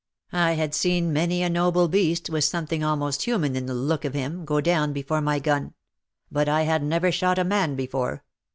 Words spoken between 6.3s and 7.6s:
but I had never shot a